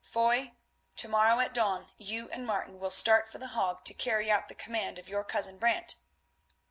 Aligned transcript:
Foy, 0.03 0.53
to 0.95 1.07
morrow 1.07 1.39
at 1.39 1.53
dawn 1.53 1.91
you 1.95 2.27
and 2.31 2.43
Martin 2.43 2.79
will 2.79 2.89
start 2.89 3.29
for 3.29 3.37
The 3.37 3.49
Hague 3.49 3.83
to 3.85 3.93
carry 3.93 4.31
out 4.31 4.47
the 4.47 4.55
command 4.55 4.97
of 4.97 5.07
your 5.07 5.23
cousin 5.23 5.59
Brant." 5.59 5.95